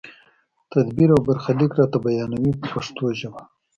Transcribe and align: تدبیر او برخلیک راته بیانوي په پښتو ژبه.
تدبیر 0.71 1.09
او 1.13 1.19
برخلیک 1.27 1.71
راته 1.79 1.97
بیانوي 2.05 2.51
په 2.59 2.65
پښتو 2.73 3.05
ژبه. 3.19 3.41